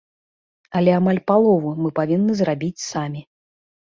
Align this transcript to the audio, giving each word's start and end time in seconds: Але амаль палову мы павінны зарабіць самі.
Але 0.79 0.91
амаль 0.99 1.19
палову 1.31 1.69
мы 1.83 1.91
павінны 2.01 2.31
зарабіць 2.39 2.85
самі. 2.89 3.21